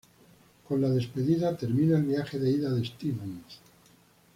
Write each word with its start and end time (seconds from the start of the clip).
Con 0.67 0.81
la 0.81 0.89
despedida, 0.89 1.55
termina 1.55 1.95
el 1.95 2.03
viaje 2.05 2.39
de 2.39 2.49
ida 2.49 2.71
de 2.73 2.83
Stevens. 2.83 3.59